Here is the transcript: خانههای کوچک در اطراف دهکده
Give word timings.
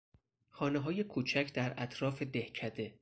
خانههای 0.49 1.03
کوچک 1.03 1.53
در 1.53 1.73
اطراف 1.83 2.23
دهکده 2.23 2.93